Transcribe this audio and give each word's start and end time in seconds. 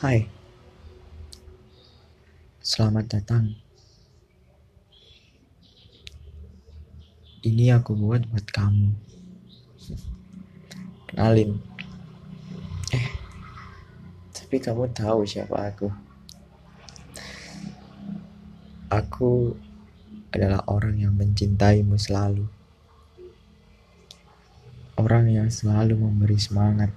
Hai, 0.00 0.24
selamat 2.64 3.04
datang. 3.20 3.52
Ini 7.44 7.76
aku 7.76 7.92
buat 8.00 8.24
buat 8.32 8.48
kamu. 8.48 8.96
Kenalin. 11.04 11.60
Eh, 12.96 13.06
tapi 14.32 14.56
kamu 14.56 14.88
tahu 14.96 15.28
siapa 15.28 15.68
aku? 15.68 15.92
Aku 18.88 19.52
adalah 20.32 20.64
orang 20.64 20.96
yang 20.96 21.12
mencintaimu 21.12 22.00
selalu. 22.00 22.48
Orang 24.96 25.28
yang 25.28 25.52
selalu 25.52 25.92
memberi 25.92 26.40
semangat. 26.40 26.88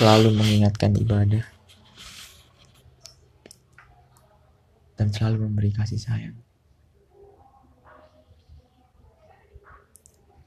Selalu 0.00 0.32
mengingatkan 0.32 0.96
ibadah. 0.96 1.44
Dan 4.96 5.12
selalu 5.12 5.44
memberi 5.44 5.76
kasih 5.76 6.00
sayang. 6.00 6.40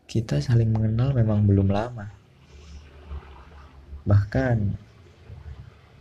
Kita 0.10 0.42
saling 0.42 0.74
mengenal 0.74 1.14
memang 1.14 1.46
belum 1.46 1.70
lama. 1.70 2.10
Bahkan 4.10 4.58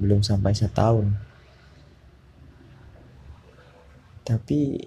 belum 0.01 0.25
sampai 0.25 0.57
setahun. 0.57 1.13
Tapi 4.25 4.81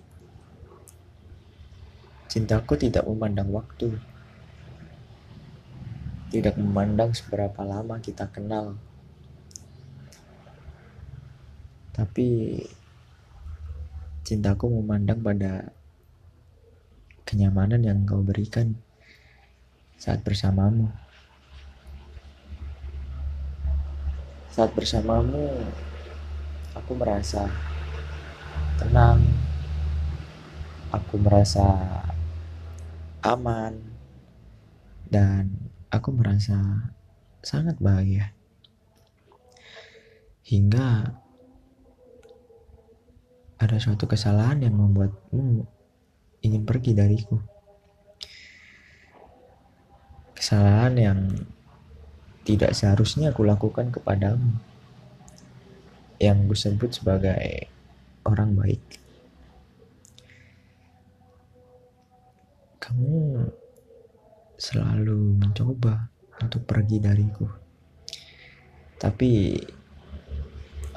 cintaku 2.25 2.81
tidak 2.81 3.05
memandang 3.05 3.53
waktu. 3.53 3.93
Tidak 6.35 6.59
memandang 6.59 7.15
seberapa 7.15 7.63
lama 7.63 7.95
kita 8.03 8.27
kenal. 8.27 8.75
Tapi 11.95 12.59
cintaku 14.27 14.67
memandang 14.67 15.23
pada 15.23 15.71
kenyamanan 17.23 17.79
yang 17.87 18.03
kau 18.03 18.19
berikan 18.19 18.75
saat 19.95 20.27
bersamamu. 20.27 20.91
Saat 24.51 24.75
bersamamu, 24.75 25.71
aku 26.75 26.99
merasa 26.99 27.47
tenang, 28.75 29.23
aku 30.91 31.15
merasa 31.15 31.63
aman, 33.23 33.79
dan 35.07 35.64
aku 35.95 36.11
merasa 36.11 36.59
sangat 37.39 37.79
bahagia. 37.79 38.35
Hingga 40.45 40.87
ada 43.55 43.77
suatu 43.79 44.05
kesalahan 44.05 44.61
yang 44.61 44.75
membuatmu 44.75 45.65
ingin 46.43 46.63
pergi 46.67 46.91
dariku. 46.93 47.39
Kesalahan 50.35 50.93
yang 50.99 51.19
tidak 52.45 52.77
seharusnya 52.77 53.33
aku 53.33 53.41
lakukan 53.41 53.89
kepadamu. 53.89 54.53
Yang 56.21 56.37
gue 56.45 56.57
sebut 56.59 56.89
sebagai 56.93 57.71
orang 58.27 58.53
baik. 58.53 58.83
Kamu 62.77 63.49
selalu 65.05 65.37
mencoba 65.37 66.09
untuk 66.41 66.65
pergi 66.65 66.97
dariku. 66.97 67.45
Tapi 68.97 69.53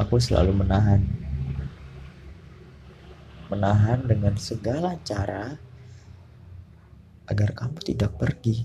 aku 0.00 0.16
selalu 0.16 0.64
menahan 0.64 1.04
menahan 3.52 4.00
dengan 4.08 4.32
segala 4.40 4.96
cara 5.04 5.60
agar 7.28 7.52
kamu 7.52 7.84
tidak 7.84 8.16
pergi, 8.16 8.64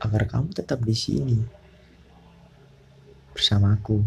agar 0.00 0.24
kamu 0.24 0.48
tetap 0.56 0.80
di 0.80 0.96
sini 0.96 1.44
bersamaku. 3.36 4.00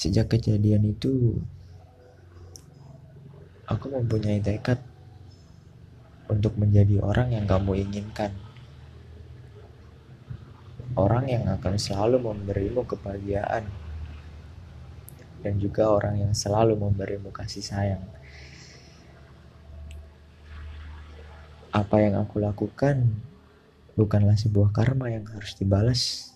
Sejak 0.00 0.32
kejadian 0.32 0.96
itu, 0.96 1.36
aku 3.68 3.92
mempunyai 3.92 4.40
tekad 4.40 4.80
untuk 6.30 6.54
menjadi 6.54 7.02
orang 7.02 7.34
yang 7.34 7.44
kamu 7.50 7.82
inginkan. 7.82 8.30
Orang 10.94 11.26
yang 11.26 11.50
akan 11.50 11.74
selalu 11.74 12.22
memberimu 12.22 12.86
kebahagiaan 12.86 13.66
dan 15.42 15.54
juga 15.58 15.90
orang 15.90 16.22
yang 16.22 16.32
selalu 16.32 16.78
memberimu 16.78 17.34
kasih 17.34 17.66
sayang. 17.66 18.04
Apa 21.70 22.02
yang 22.02 22.18
aku 22.18 22.42
lakukan 22.42 23.06
bukanlah 23.94 24.34
sebuah 24.34 24.74
karma 24.74 25.10
yang 25.10 25.26
harus 25.30 25.54
dibalas. 25.54 26.34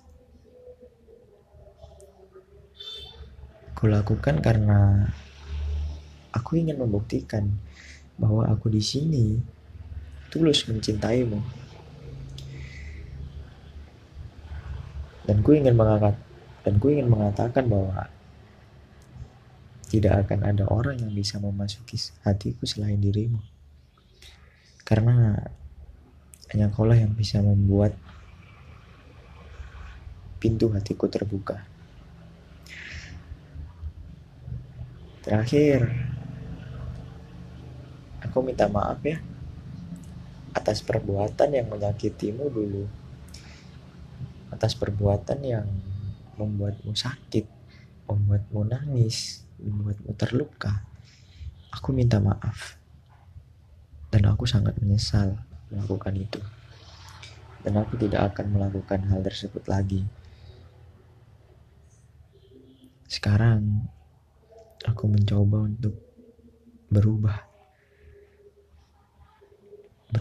Aku 3.74 3.90
lakukan 3.90 4.38
karena 4.38 5.10
aku 6.30 6.62
ingin 6.62 6.78
membuktikan 6.78 7.50
bahwa 8.14 8.46
aku 8.46 8.70
di 8.70 8.78
sini 8.78 9.42
tulus 10.34 10.66
mencintaimu. 10.66 11.38
Dan 15.30 15.46
ku 15.46 15.54
ingin 15.54 15.78
mengangkat 15.78 16.18
dan 16.66 16.74
ku 16.82 16.90
ingin 16.90 17.06
mengatakan 17.06 17.70
bahwa 17.70 18.10
tidak 19.86 20.26
akan 20.26 20.42
ada 20.42 20.66
orang 20.66 20.98
yang 20.98 21.14
bisa 21.14 21.38
memasuki 21.38 21.94
hatiku 22.26 22.66
selain 22.66 22.98
dirimu. 22.98 23.38
Karena 24.82 25.38
hanya 26.50 26.66
kaulah 26.74 26.98
yang 26.98 27.14
bisa 27.14 27.38
membuat 27.38 27.94
pintu 30.42 30.66
hatiku 30.74 31.06
terbuka. 31.06 31.62
Terakhir, 35.22 35.88
aku 38.20 38.44
minta 38.44 38.66
maaf 38.68 38.98
ya 39.06 39.22
atas 40.64 40.80
perbuatan 40.80 41.52
yang 41.52 41.68
menyakitimu 41.68 42.48
dulu. 42.48 42.88
Atas 44.48 44.72
perbuatan 44.72 45.44
yang 45.44 45.68
membuatmu 46.40 46.96
sakit, 46.96 47.44
membuatmu 48.08 48.64
nangis, 48.64 49.44
membuatmu 49.60 50.16
terluka, 50.16 50.80
aku 51.68 51.92
minta 51.92 52.16
maaf. 52.16 52.80
Dan 54.08 54.24
aku 54.24 54.48
sangat 54.48 54.72
menyesal 54.80 55.36
melakukan 55.68 56.16
itu. 56.16 56.40
Dan 57.60 57.76
aku 57.84 58.00
tidak 58.00 58.32
akan 58.32 58.56
melakukan 58.56 59.04
hal 59.04 59.20
tersebut 59.20 59.68
lagi. 59.68 60.00
Sekarang, 63.04 63.84
aku 64.80 65.12
mencoba 65.12 65.68
untuk 65.68 65.92
berubah. 66.88 67.53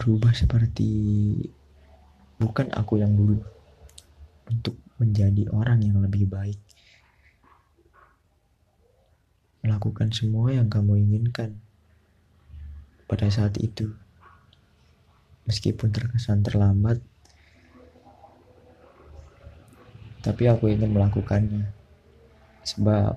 Berubah 0.04 0.36
seperti 0.36 0.92
bukan 2.36 2.68
aku 2.76 3.00
yang 3.00 3.16
dulu. 3.16 3.40
Untuk 4.52 4.76
menjadi 5.00 5.48
orang 5.48 5.80
yang 5.80 6.04
lebih 6.04 6.28
baik 6.28 6.60
melakukan 9.64 10.12
semua 10.12 10.52
yang 10.52 10.68
kamu 10.68 11.00
inginkan 11.08 11.56
pada 13.08 13.32
saat 13.32 13.56
itu. 13.64 13.96
Meskipun 15.48 15.88
terkesan 15.88 16.44
terlambat, 16.44 17.00
tapi 20.20 20.52
aku 20.52 20.68
ingin 20.68 20.92
melakukannya 20.92 21.64
sebab 22.60 23.16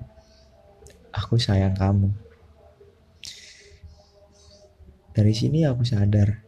aku 1.12 1.36
sayang 1.36 1.76
kamu. 1.76 2.08
Dari 5.12 5.36
sini 5.36 5.68
aku 5.68 5.84
sadar 5.84 6.47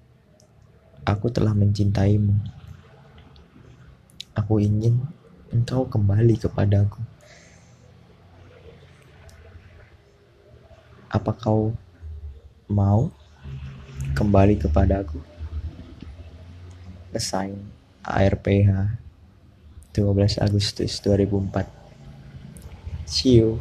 aku 1.11 1.27
telah 1.27 1.51
mencintaimu. 1.51 2.39
Aku 4.39 4.62
ingin 4.62 5.03
engkau 5.51 5.83
kembali 5.91 6.39
kepadaku. 6.39 7.03
Apa 11.11 11.35
kau 11.35 11.75
mau 12.71 13.11
kembali 14.15 14.55
kepadaku? 14.62 15.19
Pesaing 17.11 17.59
ARPH 18.07 18.95
12 19.91 20.39
Agustus 20.39 21.03
2004 21.03 21.67
See 23.11 23.43
you 23.43 23.59